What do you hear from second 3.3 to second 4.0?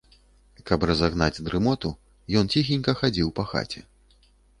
па хаце.